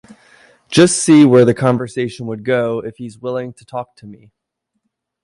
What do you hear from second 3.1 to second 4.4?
willing to talk to me